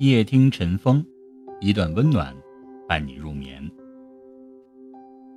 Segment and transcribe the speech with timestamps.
[0.00, 1.04] 夜听晨风，
[1.60, 2.32] 一段温暖
[2.86, 3.68] 伴你入眠。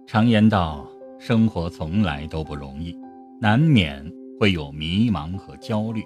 [0.05, 0.87] 常言道，
[1.17, 2.95] 生活从来都不容易，
[3.39, 4.05] 难免
[4.39, 6.03] 会有迷茫和焦虑。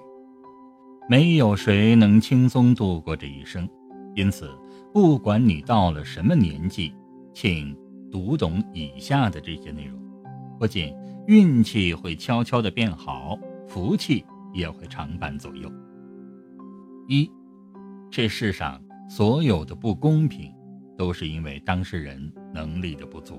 [1.06, 3.68] 没有谁能轻松度过这一生，
[4.14, 4.48] 因此，
[4.90, 6.94] 不管你到了什么年纪，
[7.34, 7.76] 请
[8.10, 10.00] 读懂以下的这些内容，
[10.58, 10.94] 不仅
[11.26, 13.38] 运气会悄悄的变好，
[13.68, 15.70] 福气也会常伴左右。
[17.06, 17.30] 一。
[18.16, 18.80] 这世上
[19.10, 20.50] 所有的不公平，
[20.96, 23.38] 都是因为当事人能力的不足。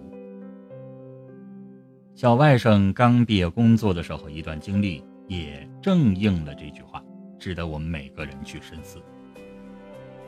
[2.14, 7.04] 小外甥刚毕业工作的时候，一段经历也正应了这句话，
[7.40, 9.02] 值得我们每个人去深思。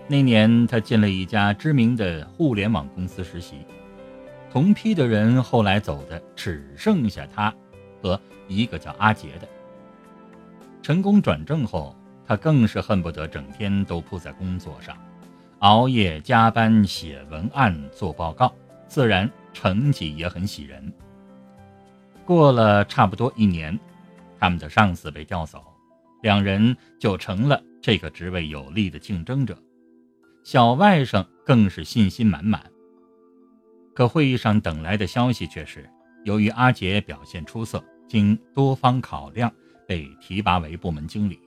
[0.08, 3.58] 那年，他进了一家知名的互联网公司实习，
[4.50, 7.54] 同批的人后来走的只剩下他
[8.02, 9.48] 和一个叫阿杰的。
[10.82, 11.96] 成功转正后。
[12.30, 14.96] 他更是恨不得整天都扑在工作上，
[15.62, 18.54] 熬夜加班写文案做报告，
[18.88, 20.94] 自然成绩也很喜人。
[22.26, 23.80] 过了差不多一年，
[24.40, 25.64] 他们的上司被调走，
[26.22, 29.58] 两人就成了这个职位有力的竞争者。
[30.44, 32.64] 小外甥更是信心满满。
[33.96, 35.90] 可会议上等来的消息却是，
[36.26, 39.52] 由于阿杰表现出色，经多方考量，
[39.88, 41.40] 被提拔为部门经理。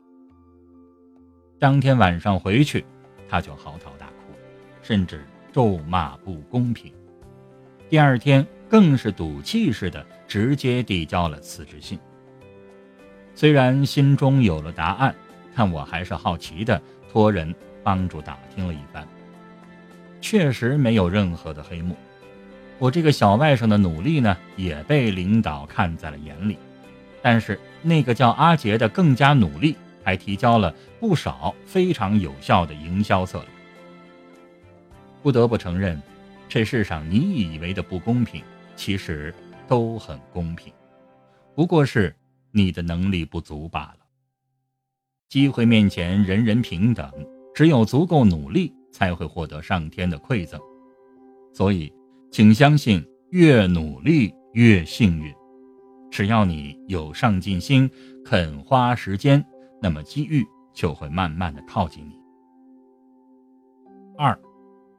[1.63, 2.85] 当天晚上回去，
[3.29, 4.35] 他就嚎啕大哭，
[4.83, 6.93] 甚至咒骂不公平。
[7.89, 11.97] 第二天更是赌气似的直接递交了辞职信。
[13.37, 15.15] 虽然心中有了答案，
[15.55, 16.83] 但我还是好奇的
[17.13, 17.55] 托人
[17.85, 19.07] 帮助打听了一番，
[20.21, 21.95] 确实没有任何的黑幕。
[22.81, 26.59] 我这个小外甥的努力呢，也被领导看在了眼里。
[27.23, 29.77] 但是那个叫阿杰的更加努力。
[30.05, 33.48] 还提交了不少非常有效的营销策略。
[35.22, 36.00] 不得不承认，
[36.48, 38.42] 这世上你以为的不公平，
[38.74, 39.35] 其实
[39.68, 40.73] 都很公平，
[41.55, 42.14] 不过是
[42.51, 43.98] 你的能力不足罢了。
[45.29, 47.11] 机会面前人人平等，
[47.55, 50.61] 只有足够努力，才会获得上天的馈赠。
[51.55, 51.92] 所以，
[52.30, 55.33] 请相信，越努力越幸运。
[56.11, 57.89] 只要你有上进心，
[58.24, 59.42] 肯花时间。
[59.83, 62.15] 那么机遇就会慢慢的靠近你。
[64.17, 64.39] 二，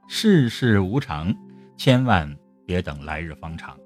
[0.06, 1.34] 世事无常，
[1.74, 2.36] 千万
[2.66, 3.78] 别等来日方长。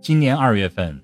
[0.00, 1.02] 今年二月份，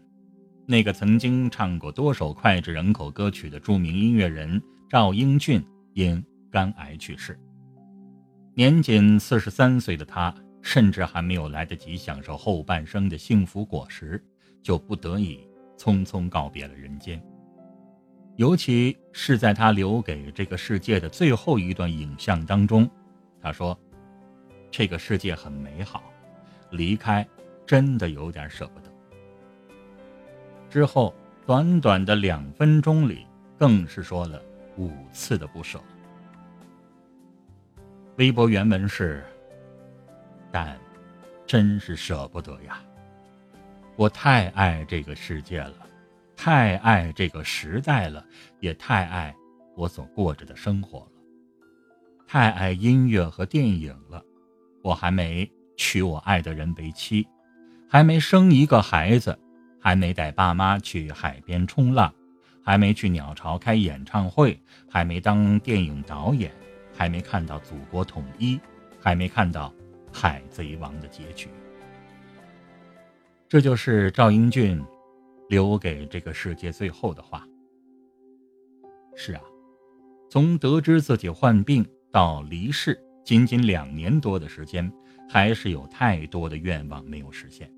[0.67, 5.61] 那个曾经唱过多首脍炙人口歌曲的著名音乐人赵英俊
[5.95, 7.37] 因肝癌去世。
[8.55, 10.33] 年仅四十三岁的他，
[10.63, 14.25] 甚至还没有来得及享受后半生的幸福果实，
[14.63, 15.41] 就不得已
[15.77, 17.21] 匆匆告别了人间。
[18.39, 22.89] 尤其是在他留给这个世界的最后一段影像当中，
[23.43, 23.77] 他说
[24.71, 26.05] ：“这个世界很美好，
[26.71, 27.27] 离开
[27.67, 28.87] 真的有点舍不得。”
[30.71, 31.13] 之后
[31.47, 33.27] 短短的两分钟里，
[33.59, 34.41] 更是说了
[34.77, 35.83] 五次的不舍。
[38.19, 39.25] 微博原文是
[40.53, 40.79] ：“但
[41.45, 42.81] 真是舍不得呀，
[43.97, 45.75] 我太爱这个世界了。”
[46.41, 48.25] 太爱这个时代了，
[48.61, 49.35] 也太爱
[49.75, 51.09] 我所过着的生活了。
[52.29, 54.23] 太爱音乐和电影了，
[54.81, 57.27] 我还没娶我爱的人为妻，
[57.91, 59.37] 还没生一个孩子，
[59.81, 62.15] 还没带爸妈去海边冲浪，
[62.63, 64.57] 还没去鸟巢开演唱会，
[64.89, 66.53] 还没当电影导演，
[66.97, 68.61] 还没看到祖国统一，
[69.01, 69.75] 还没看到
[70.17, 71.49] 《海贼王》的结局。
[73.49, 74.81] 这就是赵英俊。
[75.49, 77.47] 留给这个世界最后的话。
[79.15, 79.43] 是啊，
[80.31, 84.91] 从得知自己患病到离世，仅仅两年多的时间，
[85.29, 87.69] 还是有太多的愿望没有实现。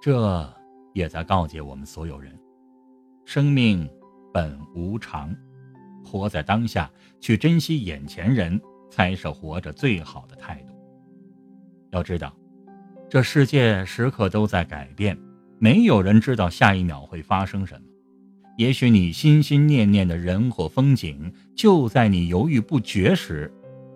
[0.00, 0.52] 这
[0.92, 2.36] 也在告诫我们所有人：
[3.24, 3.88] 生命
[4.32, 5.34] 本无常，
[6.04, 8.60] 活在当下，去珍惜眼前人，
[8.90, 10.74] 才是活着最好的态度。
[11.90, 12.36] 要知道，
[13.08, 15.16] 这世界时刻都在改变。
[15.58, 17.86] 没有人知道下一秒会发生什么，
[18.58, 23.52] 也许你心心念念的人或风景，就在你犹豫不决时，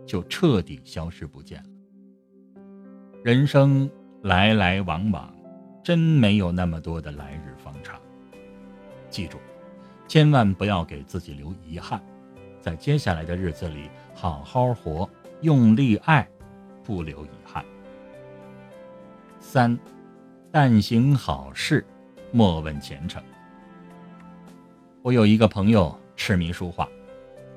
[0.07, 1.69] 就彻底消失不见了。
[3.23, 3.91] 人生
[4.23, 5.33] 来来往往，
[5.83, 8.01] 真没有那么多的来日方长。
[9.11, 9.39] 记住，
[10.07, 12.01] 千万不要给自己留遗憾，
[12.61, 15.09] 在接下来的日子里，好好活，
[15.43, 16.27] 用力爱，
[16.83, 17.65] 不留遗憾。
[19.41, 19.79] 三。
[20.51, 21.85] 但行好事，
[22.33, 23.23] 莫问前程。
[25.03, 26.89] 我有一个朋友痴迷书画，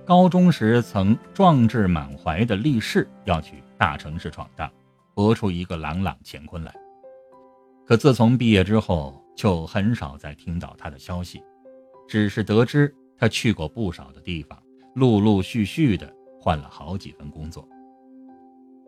[0.05, 4.69] 高中时曾壮志满怀的立誓要去大城市闯荡，
[5.13, 6.73] 搏出一个朗朗乾坤来。
[7.85, 11.41] 可自从毕业之后，就很少再听到他的消息，
[12.07, 14.61] 只是得知他去过不少的地方，
[14.95, 17.65] 陆陆续续的换了好几份工作。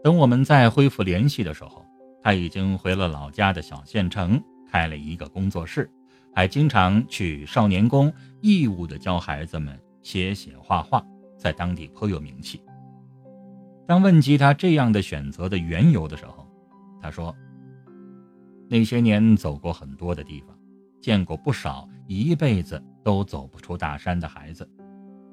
[0.03, 1.85] 等我们再恢复联系的时候，
[2.23, 4.41] 他已经回了老家的小县城，
[4.71, 5.89] 开了一个工作室，
[6.33, 8.11] 还经常去少年宫
[8.41, 11.05] 义务的教孩子们写写画画，
[11.37, 12.63] 在当地颇有名气。
[13.85, 16.47] 当问及他这样的选择的缘由的时候，
[17.01, 17.35] 他说
[18.69, 20.57] ：“那些年走过很多的地方，
[21.01, 24.65] 见过不少一辈子都走不出大山的孩子，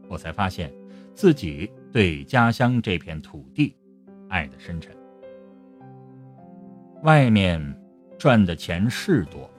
[0.09, 0.75] 我才发现
[1.15, 3.77] 自己对家乡这片土地。”
[4.29, 4.93] 爱的深沉，
[7.03, 7.61] 外面
[8.19, 9.51] 赚的钱是多，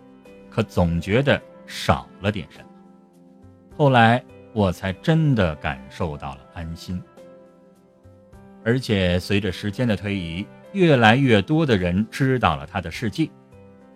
[0.50, 2.66] 可总觉得少了点什么。
[3.76, 4.24] 后来
[4.54, 7.02] 我才真的感受到了安心，
[8.64, 13.32] 而且随着时间的推移，越来越多的人知道了他的事迹，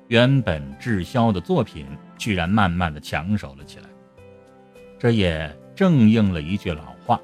[0.08, 1.86] 原本滞销的作品
[2.18, 3.86] 居然慢慢的抢手了起来。
[4.98, 7.20] 这也正应了一句老话：“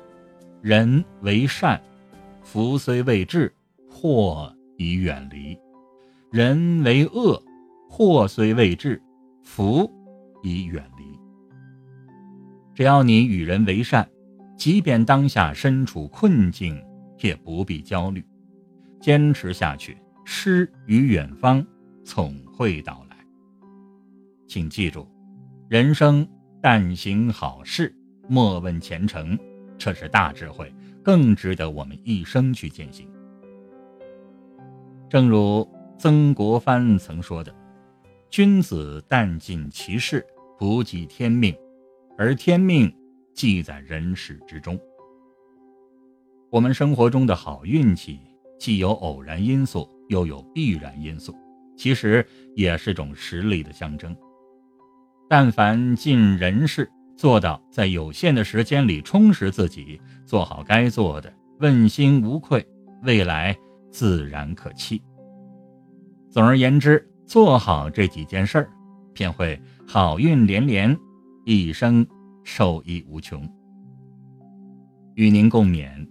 [0.62, 1.82] 人为善。”
[2.44, 3.54] 福虽未至，
[3.90, 5.56] 祸已远离；
[6.32, 7.44] 人为恶，
[7.90, 9.02] 祸虽未至，
[9.44, 9.92] 福
[10.42, 11.04] 已远离。
[12.74, 14.10] 只要你与人为善，
[14.56, 16.82] 即便当下身处困境，
[17.20, 18.26] 也不必焦虑，
[19.02, 21.62] 坚持下去，诗与远方
[22.02, 23.18] 总会到来。
[24.48, 25.06] 请记住，
[25.68, 26.26] 人生
[26.62, 27.94] 但行好事，
[28.30, 29.38] 莫问前程，
[29.78, 30.74] 这是大智慧。
[31.04, 33.06] 更值得我们一生去践行。
[35.10, 35.68] 正如
[36.02, 37.54] 曾国藩曾说的
[38.32, 40.26] ：“君子但尽其事，
[40.58, 41.56] 不计天命，
[42.18, 42.92] 而天命
[43.36, 44.80] 记在人世之中。”
[46.50, 48.20] 我们生活中的好运气，
[48.58, 51.36] 既有偶然因素，又有必然因素，
[51.78, 52.26] 其实
[52.56, 54.18] 也是种实力的象征。
[55.30, 62.68] 但凡尽人事，做到在有限的时间里充实自己，做好该做的，问心无愧，
[63.04, 63.56] 未来
[63.92, 65.00] 自然可期。
[66.32, 68.70] 总而言之，做好这几件事儿，
[69.14, 70.98] 便会好运连连，
[71.44, 72.08] 一生
[72.46, 73.46] 受益无穷。
[75.16, 76.08] 与您共勉。